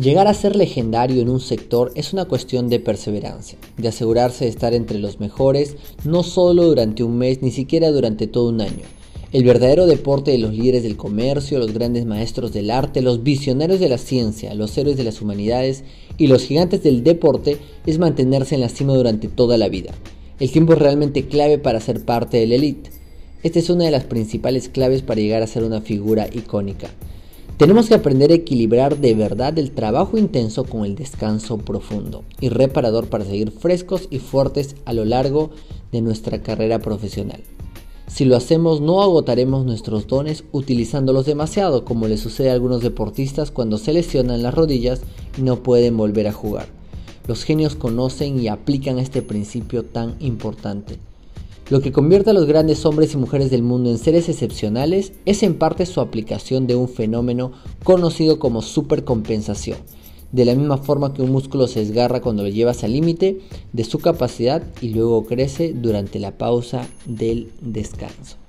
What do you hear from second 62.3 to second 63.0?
lo llevas al